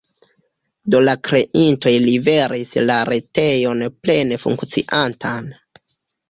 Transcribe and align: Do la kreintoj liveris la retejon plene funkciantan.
Do 0.93 1.01
la 1.07 1.13
kreintoj 1.27 1.93
liveris 2.05 2.71
la 2.91 2.95
retejon 3.11 3.85
plene 4.07 4.41
funkciantan. 4.47 5.55